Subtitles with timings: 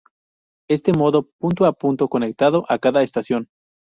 [0.67, 3.49] Este modo punto-a-punto conectado a cada estación.